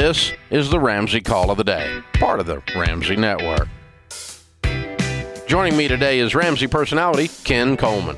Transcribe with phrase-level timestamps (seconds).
[0.00, 3.66] This is the Ramsey Call of the Day, part of the Ramsey Network.
[5.48, 8.16] Joining me today is Ramsey personality Ken Coleman.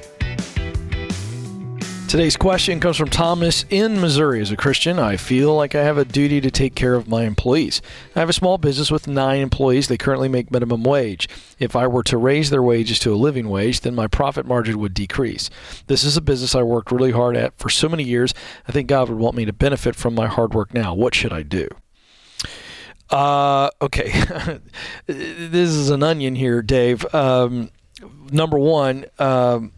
[2.10, 4.40] Today's question comes from Thomas in Missouri.
[4.40, 7.22] As a Christian, I feel like I have a duty to take care of my
[7.22, 7.80] employees.
[8.16, 9.86] I have a small business with nine employees.
[9.86, 11.28] They currently make minimum wage.
[11.60, 14.80] If I were to raise their wages to a living wage, then my profit margin
[14.80, 15.50] would decrease.
[15.86, 18.34] This is a business I worked really hard at for so many years.
[18.66, 20.92] I think God would want me to benefit from my hard work now.
[20.92, 21.68] What should I do?
[23.08, 24.10] Uh, okay.
[25.06, 27.06] this is an onion here, Dave.
[27.14, 27.70] Um,
[28.32, 29.70] number one, um,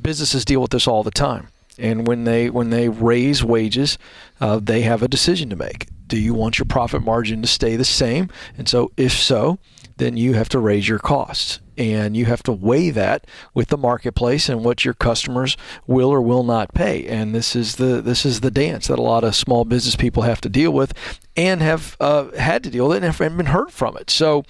[0.00, 3.98] businesses deal with this all the time and when they when they raise wages,
[4.40, 5.88] uh, they have a decision to make.
[6.06, 8.30] Do you want your profit margin to stay the same?
[8.56, 9.58] And so, if so,
[9.96, 13.76] then you have to raise your costs and you have to weigh that with the
[13.76, 18.24] marketplace and what your customers will or will not pay and this is the this
[18.24, 20.94] is the dance that a lot of small business people have to deal with
[21.36, 24.44] and have uh, had to deal with it and have been hurt from it so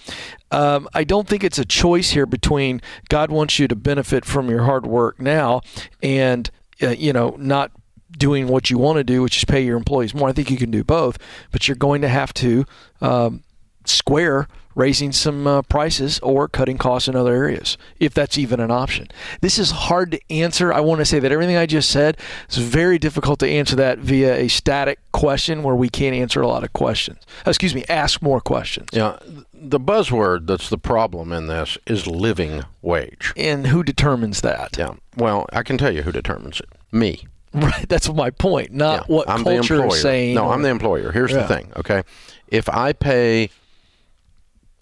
[0.53, 4.49] um, I don't think it's a choice here between God wants you to benefit from
[4.49, 5.63] your hard work now
[6.03, 6.51] and
[6.83, 7.71] uh, you know, not
[8.17, 10.29] doing what you want to do, which is pay your employees more.
[10.29, 11.19] I think you can do both,
[11.51, 12.65] but you're going to have to
[13.01, 13.43] um,
[13.85, 18.71] square raising some uh, prices or cutting costs in other areas, if that's even an
[18.71, 19.09] option.
[19.41, 20.71] This is hard to answer.
[20.73, 22.19] I want to say that everything I just said
[22.51, 26.47] is very difficult to answer that via a static question where we can't answer a
[26.47, 27.21] lot of questions.
[27.47, 28.89] Excuse me, ask more questions.
[28.93, 29.19] Yeah,
[29.59, 33.33] the buzzword that's the problem in this is living wage.
[33.37, 34.77] And who determines that?
[34.79, 36.69] Yeah, well, I can tell you who determines it.
[36.93, 37.27] Me.
[37.55, 38.73] Right, that's my point.
[38.73, 40.35] Not yeah, what I'm culture is saying.
[40.35, 41.11] No, or, I'm the employer.
[41.11, 41.39] Here's yeah.
[41.39, 41.73] the thing.
[41.77, 42.03] Okay,
[42.49, 43.49] if I pay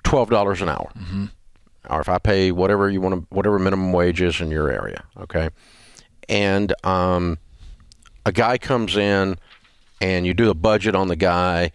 [0.02, 1.26] twelve dollars an hour, mm-hmm.
[1.88, 5.04] or if I pay whatever you want to, whatever minimum wage is in your area,
[5.20, 5.50] okay,
[6.28, 7.38] and um,
[8.26, 9.36] a guy comes in
[10.00, 11.70] and you do a budget on the guy,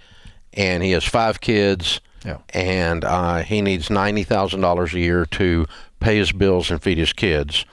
[0.53, 2.37] and he has five kids, yeah.
[2.53, 5.65] and uh, he needs ninety thousand dollars a year to
[5.99, 7.65] pay his bills and feed his kids.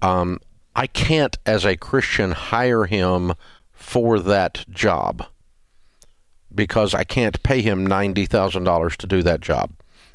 [0.00, 0.40] Um,
[0.74, 3.34] I can't, as a Christian, hire him
[3.72, 5.26] for that job
[6.54, 9.72] because I can't pay him ninety thousand dollars to do that job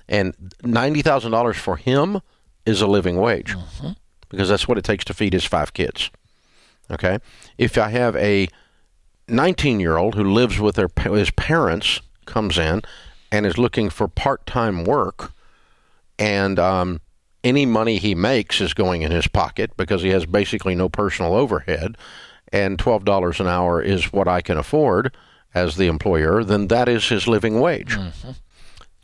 [0.10, 2.22] and ninety thousand dollars for him
[2.66, 3.92] is a living wage mm-hmm.
[4.30, 6.10] because that's what it takes to feed his five kids.
[6.90, 7.20] Okay,
[7.58, 8.48] if I have a
[9.28, 12.82] nineteen-year-old who lives with their his parents comes in
[13.32, 15.32] and is looking for part-time work,
[16.18, 17.02] and um,
[17.44, 21.34] any money he makes is going in his pocket because he has basically no personal
[21.34, 21.98] overhead,
[22.52, 25.16] and twelve dollars an hour is what I can afford
[25.54, 27.96] as the employer, then that is his living wage.
[27.96, 28.32] Mm-hmm.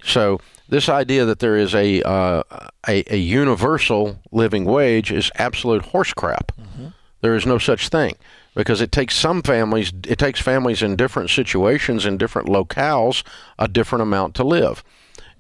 [0.03, 0.39] So
[0.69, 2.44] this idea that there is a uh,
[2.88, 6.51] a, a, universal living wage is absolute horse crap.
[6.59, 6.88] Mm-hmm.
[7.22, 8.16] There is no such thing
[8.55, 13.23] because it takes some families, it takes families in different situations in different locales
[13.57, 14.83] a different amount to live.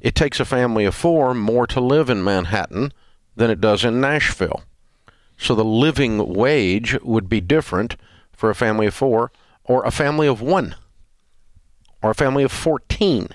[0.01, 2.91] It takes a family of four more to live in Manhattan
[3.35, 4.63] than it does in Nashville.
[5.37, 7.95] So the living wage would be different
[8.31, 9.31] for a family of four
[9.63, 10.75] or a family of one
[12.01, 13.29] or a family of 14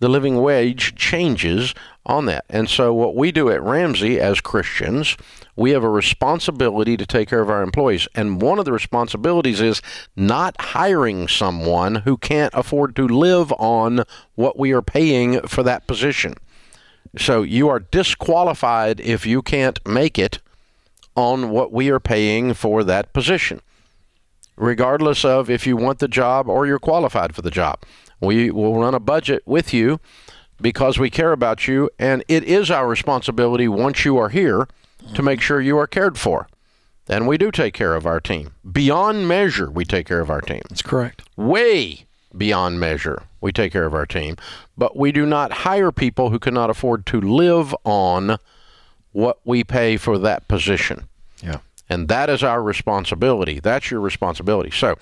[0.00, 1.74] the living wage changes
[2.06, 2.44] on that.
[2.48, 5.16] And so, what we do at Ramsey as Christians,
[5.56, 8.08] we have a responsibility to take care of our employees.
[8.14, 9.82] And one of the responsibilities is
[10.16, 14.04] not hiring someone who can't afford to live on
[14.36, 16.34] what we are paying for that position.
[17.16, 20.38] So, you are disqualified if you can't make it
[21.18, 23.60] on what we are paying for that position,
[24.58, 27.82] regardless of if you want the job or you're qualified for the job.
[28.20, 30.00] We will run a budget with you
[30.60, 34.66] because we care about you, and it is our responsibility once you are here
[35.14, 36.48] to make sure you are cared for.
[37.08, 38.52] And we do take care of our team.
[38.70, 40.62] Beyond measure, we take care of our team.
[40.68, 41.22] That's correct.
[41.36, 42.04] Way
[42.36, 44.36] beyond measure, we take care of our team.
[44.76, 48.38] But we do not hire people who cannot afford to live on
[49.12, 51.08] what we pay for that position.
[51.88, 53.60] And that is our responsibility.
[53.60, 54.70] That's your responsibility.
[54.70, 54.96] So,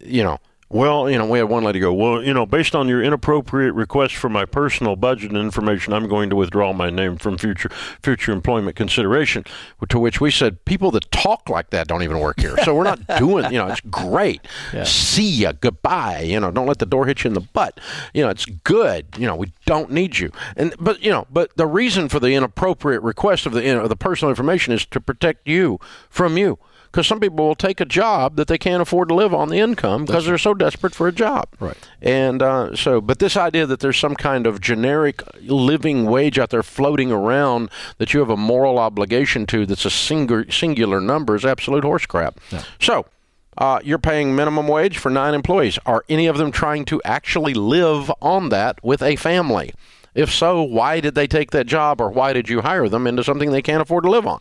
[0.00, 0.38] you know,
[0.74, 3.74] well, you know, we had one lady go, well, you know, based on your inappropriate
[3.74, 7.68] request for my personal budget information, I'm going to withdraw my name from future
[8.02, 9.44] future employment consideration.
[9.88, 12.56] To which we said, people that talk like that don't even work here.
[12.64, 14.40] So we're not doing, you know, it's great.
[14.72, 14.82] Yeah.
[14.82, 16.22] See ya, goodbye.
[16.22, 17.78] You know, don't let the door hit you in the butt.
[18.12, 19.06] You know, it's good.
[19.16, 20.30] You know, we don't need you.
[20.56, 23.88] And but you know, but the reason for the inappropriate request of the you know,
[23.88, 25.78] the personal information is to protect you
[26.08, 26.58] from you
[26.94, 29.58] because some people will take a job that they can't afford to live on the
[29.58, 31.48] income because they're so desperate for a job.
[31.58, 31.76] Right.
[32.00, 36.50] And uh, so, but this idea that there's some kind of generic living wage out
[36.50, 37.68] there floating around
[37.98, 42.06] that you have a moral obligation to that's a singular, singular number is absolute horse
[42.06, 42.38] crap.
[42.52, 42.62] Yeah.
[42.80, 43.06] So,
[43.56, 45.78] Uh, you're paying minimum wage for nine employees.
[45.86, 49.72] Are any of them trying to actually live on that with a family?
[50.14, 53.24] If so, why did they take that job or why did you hire them into
[53.24, 54.40] something they can't afford to live on?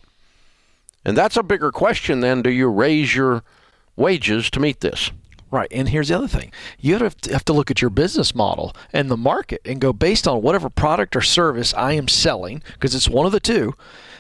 [1.06, 3.44] And that's a bigger question than do you raise your
[3.95, 5.12] wages to meet this?
[5.54, 5.68] Right.
[5.70, 8.76] And here's the other thing you have to, have to look at your business model
[8.92, 12.96] and the market and go based on whatever product or service I am selling, because
[12.96, 13.76] it's one of the two.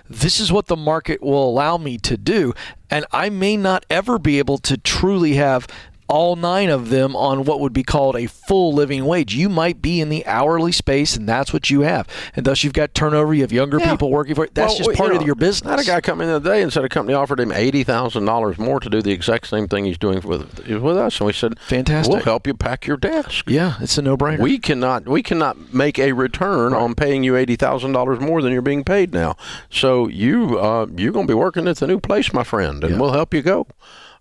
[0.07, 2.53] This is what the market will allow me to do.
[2.87, 5.65] And I may not ever be able to truly have
[6.07, 9.33] all nine of them on what would be called a full living wage.
[9.33, 12.07] You might be in the hourly space, and that's what you have.
[12.35, 13.33] And thus, you've got turnover.
[13.33, 13.91] You have younger yeah.
[13.91, 14.53] people working for it.
[14.53, 15.67] That's well, just part you know, of your business.
[15.67, 17.51] I had a guy come in the other day and said a company offered him
[17.51, 21.19] eighty thousand dollars more to do the exact same thing he's doing with with us,
[21.19, 22.13] and we said, "Fantastic!
[22.13, 24.39] We'll help you pack your desk." Yeah, it's a no brainer.
[24.39, 26.81] We cannot we cannot make a return right.
[26.81, 29.35] on paying you eighty thousand dollars more than you're being paid now.
[29.69, 32.93] So you uh, you're going to be working at the new place, my friend, and
[32.93, 32.99] yeah.
[32.99, 33.67] we'll help you go.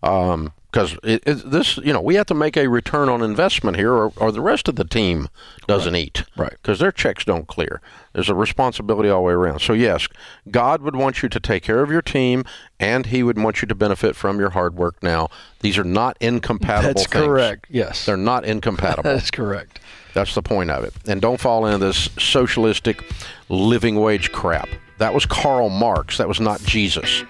[0.03, 4.13] Um, because this, you know, we have to make a return on investment here, or,
[4.17, 5.29] or the rest of the team
[5.67, 6.03] doesn't right.
[6.03, 6.53] eat, right?
[6.53, 7.83] Because their checks don't clear.
[8.15, 9.61] There's a responsibility all the way around.
[9.61, 10.09] So yes,
[10.51, 12.45] God would want you to take care of your team,
[12.81, 15.03] and He would want you to benefit from your hard work.
[15.03, 15.29] Now,
[15.61, 16.95] these are not incompatible.
[16.95, 17.25] That's things.
[17.27, 17.67] correct.
[17.69, 19.03] Yes, they're not incompatible.
[19.13, 19.79] That's correct.
[20.15, 20.95] That's the point of it.
[21.07, 23.05] And don't fall into this socialistic
[23.51, 24.69] living wage crap.
[24.97, 26.17] That was Karl Marx.
[26.17, 27.25] That was not Jesus.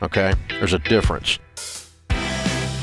[0.00, 1.40] Okay, there's a difference.